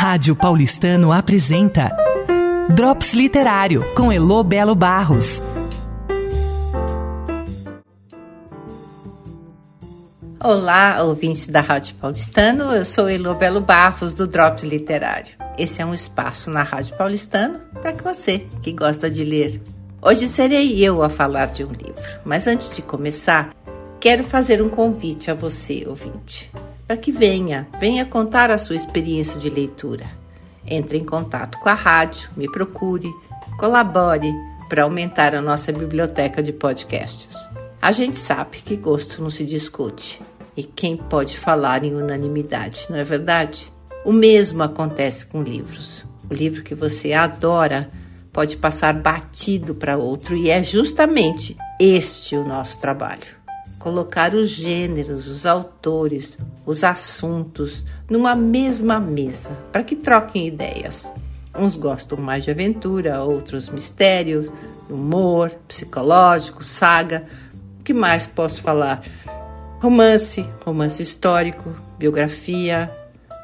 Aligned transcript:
Rádio 0.00 0.36
Paulistano 0.36 1.10
apresenta 1.10 1.90
Drops 2.72 3.14
Literário 3.14 3.84
com 3.96 4.12
Elo 4.12 4.44
Belo 4.44 4.72
Barros. 4.72 5.42
Olá, 10.38 11.02
ouvintes 11.02 11.48
da 11.48 11.60
Rádio 11.60 11.96
Paulistano. 11.96 12.72
Eu 12.72 12.84
sou 12.84 13.08
Elo 13.08 13.34
Belo 13.34 13.60
Barros 13.60 14.14
do 14.14 14.28
Drops 14.28 14.62
Literário. 14.62 15.34
Esse 15.58 15.82
é 15.82 15.84
um 15.84 15.92
espaço 15.92 16.48
na 16.48 16.62
Rádio 16.62 16.96
Paulistano 16.96 17.58
para 17.82 17.92
que 17.92 18.04
você 18.04 18.46
que 18.62 18.70
gosta 18.70 19.10
de 19.10 19.24
ler. 19.24 19.60
Hoje 20.00 20.28
serei 20.28 20.78
eu 20.78 21.02
a 21.02 21.10
falar 21.10 21.46
de 21.46 21.64
um 21.64 21.72
livro, 21.72 22.20
mas 22.24 22.46
antes 22.46 22.70
de 22.70 22.82
começar, 22.82 23.50
quero 23.98 24.22
fazer 24.22 24.62
um 24.62 24.68
convite 24.68 25.28
a 25.28 25.34
você, 25.34 25.82
ouvinte 25.88 26.52
para 26.88 26.96
que 26.96 27.12
venha, 27.12 27.68
venha 27.78 28.06
contar 28.06 28.50
a 28.50 28.56
sua 28.56 28.74
experiência 28.74 29.38
de 29.38 29.50
leitura. 29.50 30.06
Entre 30.66 30.96
em 30.96 31.04
contato 31.04 31.58
com 31.58 31.68
a 31.68 31.74
rádio, 31.74 32.30
me 32.34 32.50
procure, 32.50 33.12
colabore 33.58 34.32
para 34.70 34.84
aumentar 34.84 35.34
a 35.34 35.42
nossa 35.42 35.70
biblioteca 35.70 36.42
de 36.42 36.50
podcasts. 36.50 37.46
A 37.80 37.92
gente 37.92 38.16
sabe 38.16 38.58
que 38.64 38.74
gosto 38.74 39.22
não 39.22 39.28
se 39.28 39.44
discute. 39.44 40.22
E 40.56 40.64
quem 40.64 40.96
pode 40.96 41.38
falar 41.38 41.84
em 41.84 41.94
unanimidade, 41.94 42.86
não 42.88 42.96
é 42.96 43.04
verdade? 43.04 43.70
O 44.04 44.12
mesmo 44.12 44.62
acontece 44.62 45.26
com 45.26 45.42
livros. 45.42 46.06
O 46.28 46.34
livro 46.34 46.62
que 46.62 46.74
você 46.74 47.12
adora 47.12 47.90
pode 48.32 48.56
passar 48.56 48.94
batido 48.94 49.74
para 49.74 49.98
outro, 49.98 50.34
e 50.36 50.48
é 50.48 50.62
justamente 50.62 51.56
este 51.78 52.34
o 52.34 52.44
nosso 52.44 52.78
trabalho 52.78 53.37
colocar 53.78 54.34
os 54.34 54.50
gêneros, 54.50 55.26
os 55.28 55.46
autores, 55.46 56.36
os 56.66 56.82
assuntos 56.82 57.84
numa 58.08 58.34
mesma 58.34 58.98
mesa 58.98 59.50
para 59.72 59.84
que 59.84 59.96
troquem 59.96 60.46
ideias. 60.46 61.10
Uns 61.56 61.76
gostam 61.76 62.18
mais 62.18 62.44
de 62.44 62.50
aventura, 62.50 63.22
outros 63.22 63.68
mistérios, 63.68 64.50
humor, 64.88 65.50
psicológico, 65.66 66.62
saga. 66.62 67.24
O 67.80 67.84
que 67.84 67.92
mais 67.92 68.26
posso 68.26 68.60
falar? 68.62 69.02
Romance, 69.80 70.44
romance 70.64 71.02
histórico, 71.02 71.74
biografia, 71.98 72.90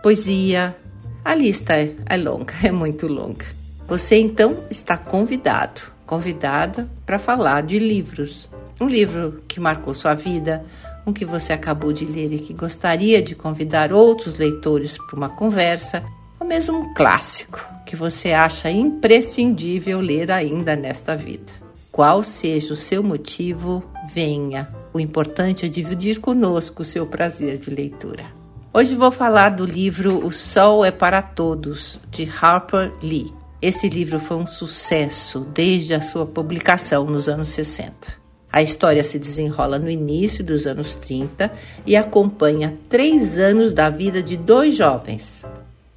poesia. 0.03 0.77
A 1.25 1.35
lista 1.35 1.75
é, 1.75 1.95
é 2.07 2.17
longa, 2.17 2.55
é 2.63 2.71
muito 2.71 3.07
longa. 3.07 3.47
Você 3.87 4.17
então 4.17 4.65
está 4.71 4.97
convidado, 4.97 5.83
convidada 6.07 6.89
para 7.05 7.19
falar 7.19 7.63
de 7.63 7.79
livros, 7.79 8.49
um 8.81 8.89
livro 8.89 9.43
que 9.47 9.61
marcou 9.61 9.95
sua 9.95 10.15
vida, 10.15 10.65
um 11.07 11.13
que 11.13 11.25
você 11.25 11.53
acabou 11.53 11.93
de 11.93 12.05
ler 12.05 12.33
e 12.33 12.39
que 12.39 12.53
gostaria 12.53 13.23
de 13.23 13.35
convidar 13.35 13.93
outros 13.93 14.35
leitores 14.35 14.97
para 14.99 15.17
uma 15.17 15.29
conversa, 15.29 16.03
ou 16.41 16.47
mesmo 16.47 16.79
um 16.79 16.95
clássico 16.95 17.65
que 17.87 17.95
você 17.95 18.33
acha 18.33 18.71
imprescindível 18.71 20.01
ler 20.01 20.31
ainda 20.31 20.75
nesta 20.75 21.17
vida. 21.17 21.53
Qual 21.93 22.25
seja 22.25 22.73
o 22.73 22.77
seu 22.77 23.03
motivo, 23.03 23.83
venha. 24.13 24.69
O 24.93 24.99
importante 24.99 25.67
é 25.67 25.69
dividir 25.69 26.19
conosco 26.19 26.83
o 26.83 26.85
seu 26.85 27.07
prazer 27.07 27.59
de 27.59 27.71
leitura. 27.71 28.25
Hoje 28.73 28.97
vou 28.97 29.13
falar 29.13 29.51
do 29.51 29.65
livro 29.65 30.27
O 30.27 30.33
Sol 30.33 30.85
é 30.85 30.91
para 30.91 31.23
Todos, 31.23 32.01
de 32.11 32.29
Harper 32.41 32.93
Lee. 33.01 33.33
Esse 33.63 33.89
livro 33.89 34.19
foi 34.19 34.37
um 34.37 34.47
sucesso 34.47 35.47
desde 35.55 35.95
a 35.95 36.01
sua 36.01 36.27
publicação 36.27 37.05
nos 37.05 37.29
anos 37.29 37.51
60. 37.51 38.24
A 38.55 38.63
história 38.63 39.03
se 39.03 39.19
desenrola 39.19 39.81
no 39.81 39.91
início 39.91 40.45
dos 40.45 40.65
anos 40.65 40.95
30 40.95 41.51
e 41.85 41.97
acompanha 41.97 42.79
três 42.89 43.37
anos 43.37 43.75
da 43.75 43.91
vida 43.91 44.23
de 44.23 44.37
dois 44.37 44.77
jovens, 44.77 45.45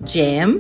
Jem 0.04 0.60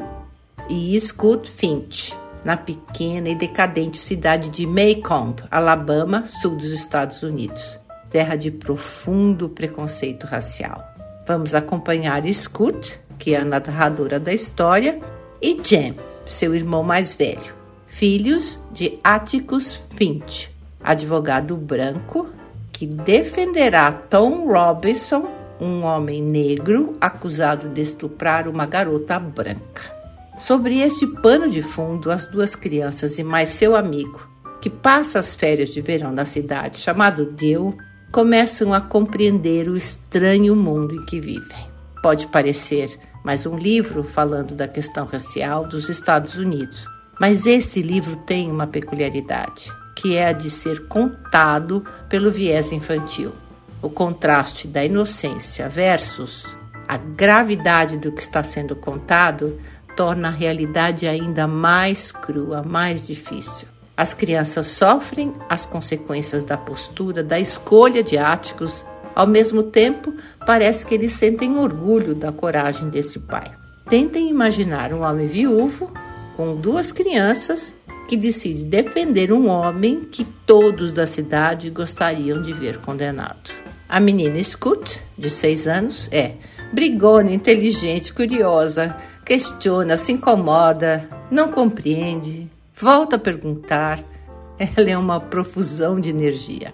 e 0.70 1.02
Scott 1.02 1.50
Finch, 1.50 2.16
na 2.46 2.56
pequena 2.56 3.30
e 3.30 3.36
decadente 3.36 3.98
cidade 3.98 4.50
de 4.50 4.68
Maycomb, 4.68 5.42
Alabama, 5.50 6.24
sul 6.24 6.56
dos 6.56 6.70
Estados 6.70 7.24
Unidos, 7.24 7.80
terra 8.12 8.36
de 8.36 8.52
profundo 8.52 9.50
preconceito 9.50 10.28
racial. 10.28 10.84
Vamos 11.26 11.56
acompanhar 11.56 12.32
Scott, 12.32 13.00
que 13.18 13.34
é 13.34 13.40
a 13.40 13.44
narradora 13.44 14.20
da 14.20 14.32
história, 14.32 15.00
e 15.42 15.60
Jem, 15.64 15.96
seu 16.28 16.54
irmão 16.54 16.84
mais 16.84 17.16
velho, 17.16 17.56
filhos 17.88 18.60
de 18.72 19.00
Atticus 19.04 19.82
Finch, 19.96 20.56
advogado 20.88 21.58
branco 21.58 22.30
que 22.72 22.88
defenderá 22.88 23.92
Tom 23.92 24.48
Robinson, 24.48 25.28
um 25.60 25.84
homem 25.84 26.22
negro 26.22 26.96
acusado 27.02 27.68
de 27.68 27.82
estuprar 27.82 28.48
uma 28.48 28.66
garota 28.66 29.20
branca. 29.20 29.98
Sobre 30.38 30.80
este 30.80 31.06
pano 31.06 31.50
de 31.50 31.62
fundo, 31.62 32.10
as 32.10 32.26
duas 32.28 32.56
crianças 32.56 33.18
e 33.18 33.24
mais 33.24 33.50
seu 33.50 33.76
amigo, 33.76 34.30
que 34.62 34.70
passa 34.70 35.20
as 35.20 35.36
férias 35.36 35.70
de 35.70 35.82
verão 35.82 36.12
na 36.12 36.24
cidade, 36.24 36.78
chamado 36.78 37.26
Dale, 37.26 37.76
começam 38.10 38.74
a 38.74 38.80
compreender 38.80 39.68
o 39.68 39.76
estranho 39.76 40.56
mundo 40.56 40.96
em 40.96 41.06
que 41.06 41.20
vivem. 41.20 41.68
Pode 42.02 42.28
parecer 42.28 42.98
mais 43.26 43.46
um 43.46 43.58
livro 43.58 44.04
falando 44.06 44.56
da 44.56 44.70
questão 44.70 45.06
racial 45.06 45.68
dos 45.68 45.90
Estados 45.90 46.36
Unidos, 46.36 46.88
mas 47.20 47.46
esse 47.46 47.82
livro 47.82 48.16
tem 48.16 48.50
uma 48.50 48.68
peculiaridade 48.68 49.70
que 49.98 50.16
é 50.16 50.28
a 50.28 50.32
de 50.32 50.52
ser 50.52 50.88
contado 50.88 51.84
pelo 52.08 52.32
viés 52.32 52.72
infantil. 52.72 53.34
O 53.82 53.90
contraste 53.90 54.68
da 54.68 54.86
inocência 54.86 55.68
versus 55.68 56.46
a 56.88 56.98
gravidade 56.98 57.98
do 57.98 58.12
que 58.12 58.22
está 58.22 58.44
sendo 58.44 58.76
contado 58.76 59.60
torna 59.96 60.28
a 60.28 60.32
realidade 60.32 61.08
ainda 61.08 61.48
mais 61.48 62.12
crua, 62.12 62.62
mais 62.64 63.06
difícil. 63.06 63.68
As 63.98 64.14
crianças 64.14 64.68
sofrem 64.68 65.34
as 65.50 65.66
consequências 65.66 66.44
da 66.44 66.56
postura, 66.56 67.24
da 67.24 67.40
escolha 67.40 68.04
de 68.04 68.20
áticos. 68.20 68.86
Ao 69.16 69.26
mesmo 69.26 69.64
tempo, 69.64 70.14
parece 70.46 70.86
que 70.86 70.94
eles 70.94 71.14
sentem 71.14 71.58
orgulho 71.58 72.14
da 72.14 72.32
coragem 72.32 72.90
desse 72.90 73.18
pai. 73.18 73.52
Tentem 73.90 74.30
imaginar 74.30 74.94
um 74.94 75.02
homem 75.02 75.26
viúvo 75.26 75.92
com 76.36 76.56
duas 76.56 76.92
crianças 76.92 77.76
que 78.08 78.16
decide 78.16 78.64
defender 78.64 79.32
um 79.32 79.48
homem 79.48 80.06
que 80.06 80.24
todos 80.24 80.94
da 80.94 81.06
cidade 81.06 81.70
gostariam 81.70 82.42
de 82.42 82.54
ver 82.54 82.78
condenado. 82.78 83.52
A 83.90 84.00
menina 84.00 84.42
Scoot, 84.44 85.04
de 85.18 85.30
seis 85.30 85.68
anos, 85.68 86.10
é 86.12 86.34
brigona, 86.74 87.32
inteligente, 87.32 88.14
curiosa, 88.14 88.96
questiona, 89.26 89.98
se 89.98 90.14
incomoda, 90.14 91.08
não 91.30 91.52
compreende, 91.52 92.50
volta 92.76 93.18
a 93.18 93.20
perguntar. 93.20 94.04
Ela 94.76 94.90
é 94.90 94.98
uma 94.98 95.20
profusão 95.20 96.00
de 96.00 96.10
energia. 96.10 96.74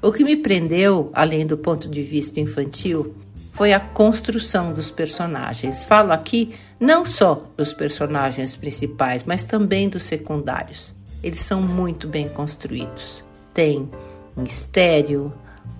O 0.00 0.12
que 0.12 0.22
me 0.22 0.36
prendeu, 0.36 1.10
além 1.14 1.46
do 1.46 1.56
ponto 1.56 1.88
de 1.88 2.02
vista 2.02 2.38
infantil, 2.38 3.14
foi 3.54 3.72
a 3.72 3.80
construção 3.80 4.72
dos 4.72 4.90
personagens. 4.90 5.84
Falo 5.84 6.12
aqui 6.12 6.54
não 6.78 7.04
só 7.06 7.46
dos 7.56 7.72
personagens 7.72 8.54
principais, 8.56 9.22
mas 9.22 9.44
também 9.44 9.88
dos 9.88 10.02
secundários. 10.02 10.92
Eles 11.22 11.40
são 11.40 11.62
muito 11.62 12.08
bem 12.08 12.28
construídos. 12.28 13.24
Tem 13.54 13.88
mistério, 14.36 15.32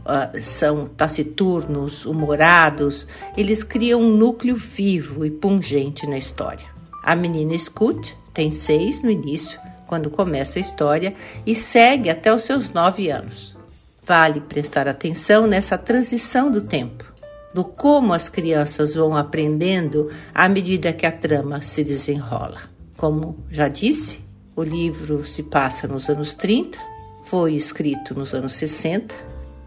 uh, 0.06 0.40
são 0.40 0.86
taciturnos, 0.86 2.06
humorados, 2.06 3.08
eles 3.36 3.64
criam 3.64 4.00
um 4.00 4.16
núcleo 4.16 4.56
vivo 4.56 5.26
e 5.26 5.30
pungente 5.30 6.06
na 6.06 6.16
história. 6.16 6.66
A 7.02 7.16
menina 7.16 7.58
Scoot 7.58 8.16
tem 8.32 8.52
seis 8.52 9.02
no 9.02 9.10
início, 9.10 9.60
quando 9.86 10.08
começa 10.08 10.60
a 10.60 10.62
história, 10.62 11.12
e 11.44 11.56
segue 11.56 12.08
até 12.08 12.32
os 12.32 12.42
seus 12.44 12.70
nove 12.70 13.10
anos. 13.10 13.56
Vale 14.04 14.40
prestar 14.40 14.86
atenção 14.86 15.46
nessa 15.48 15.76
transição 15.76 16.50
do 16.50 16.60
tempo 16.60 17.13
do 17.54 17.64
como 17.64 18.12
as 18.12 18.28
crianças 18.28 18.94
vão 18.94 19.16
aprendendo 19.16 20.10
à 20.34 20.48
medida 20.48 20.92
que 20.92 21.06
a 21.06 21.12
trama 21.12 21.62
se 21.62 21.84
desenrola. 21.84 22.62
Como 22.96 23.38
já 23.48 23.68
disse, 23.68 24.24
o 24.56 24.62
livro 24.62 25.24
se 25.24 25.44
passa 25.44 25.86
nos 25.86 26.10
anos 26.10 26.34
30, 26.34 26.78
foi 27.24 27.54
escrito 27.54 28.14
nos 28.14 28.34
anos 28.34 28.54
60 28.54 29.14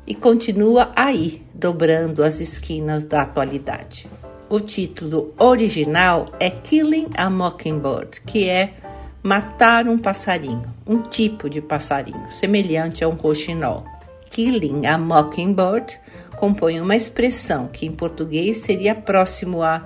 e 0.06 0.13
continua 0.13 0.92
aí, 0.95 1.42
dobrando 1.54 2.24
as 2.24 2.39
esquinas 2.39 3.06
da 3.06 3.24
atualidade. 3.24 4.10
O 4.50 4.60
título 4.60 5.33
original 5.38 6.31
é 6.40 6.50
Killing 6.50 7.10
a 7.18 7.30
Mockingbird, 7.30 8.22
que 8.22 8.48
é 8.48 8.75
matar 9.22 9.88
um 9.90 9.98
passarinho, 9.98 10.74
um 10.86 11.01
tipo 11.01 11.50
de 11.50 11.62
passarinho, 11.62 12.31
semelhante 12.31 13.04
a 13.04 13.10
um 13.10 13.16
roxinol. 13.16 13.83
Killing 14.30 14.86
a 14.86 14.98
Mockingbird 14.98 16.00
compõe 16.38 16.80
uma 16.80 16.95
expressão 16.95 17.68
que 17.68 17.86
em 17.86 17.92
português 17.92 18.60
seria 18.60 18.95
próximo 18.95 19.62
a 19.63 19.84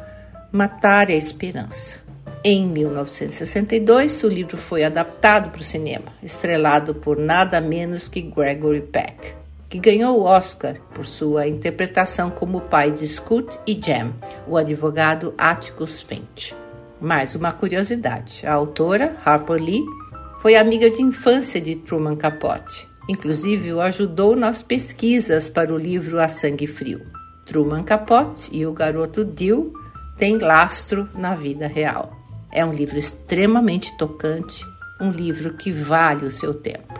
matar 0.52 1.08
a 1.08 1.14
esperança. 1.14 1.96
Em 2.44 2.68
1962, 2.68 4.24
o 4.24 4.28
livro 4.28 4.58
foi 4.58 4.84
adaptado 4.84 5.50
para 5.50 5.62
o 5.62 5.64
cinema, 5.64 6.12
estrelado 6.22 6.94
por 6.94 7.18
nada 7.18 7.62
menos 7.62 8.10
que 8.10 8.22
Gregory 8.22 8.82
Peck, 8.82 9.34
que 9.70 9.80
ganhou 9.80 10.20
o 10.20 10.24
Oscar 10.24 10.76
por 10.94 11.06
sua 11.06 11.48
interpretação 11.48 12.30
como 12.30 12.62
pai 12.62 12.92
de 12.92 13.08
Scoot 13.08 13.58
e 13.66 13.74
Jem, 13.74 14.14
o 14.48 14.58
advogado 14.58 15.34
Atticus 15.38 16.02
Finch. 16.02 16.54
Mais 17.00 17.34
uma 17.34 17.54
curiosidade: 17.54 18.46
a 18.46 18.54
autora, 18.54 19.16
Harper 19.24 19.62
Lee, 19.62 19.86
foi 20.42 20.56
amiga 20.56 20.90
de 20.90 21.02
infância 21.02 21.62
de 21.62 21.76
Truman 21.76 22.18
Capote. 22.18 22.91
Inclusive, 23.12 23.74
o 23.74 23.82
ajudou 23.82 24.38
nas 24.38 24.64
pesquisas 24.64 25.50
para 25.50 25.74
o 25.74 25.78
livro 25.78 26.18
A 26.18 26.30
Sangue 26.30 26.66
Frio. 26.66 27.02
Truman 27.46 27.84
Capote 27.84 28.50
e 28.54 28.66
o 28.66 28.72
garoto 28.72 29.26
Dill 29.26 29.74
têm 30.18 30.38
lastro 30.38 31.10
na 31.14 31.36
vida 31.36 31.68
real. 31.68 32.18
É 32.54 32.64
um 32.64 32.72
livro 32.72 32.98
extremamente 32.98 33.98
tocante, 33.98 34.64
um 35.02 35.12
livro 35.12 35.56
que 35.56 35.74
vale 35.74 36.26
o 36.26 36.32
seu 36.32 36.54
tempo. 36.54 36.94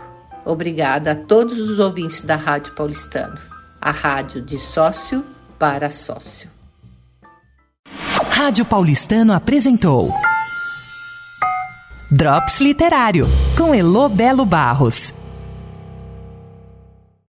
Obrigada 0.44 1.12
a 1.12 1.14
todos 1.14 1.58
os 1.58 1.78
ouvintes 1.78 2.20
da 2.20 2.36
Rádio 2.36 2.74
Paulistano, 2.74 3.38
a 3.80 3.90
rádio 3.90 4.42
de 4.42 4.58
sócio 4.58 5.24
para 5.58 5.90
sócio. 5.90 6.50
Rádio 8.28 8.66
Paulistano 8.66 9.32
apresentou 9.32 10.10
Drops 12.10 12.60
Literário 12.60 13.26
com 13.56 13.74
Elo 13.74 14.10
Belo 14.10 14.44
Barros. 14.44 15.14